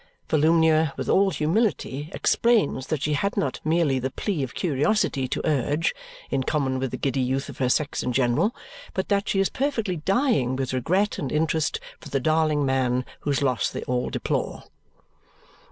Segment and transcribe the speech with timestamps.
[0.29, 5.43] Volumnia with all humility explains that she had not merely the plea of curiosity to
[5.45, 5.93] urge
[6.31, 8.55] (in common with the giddy youth of her sex in general)
[8.95, 13.43] but that she is perfectly dying with regret and interest for the darling man whose
[13.43, 14.63] loss they all deplore.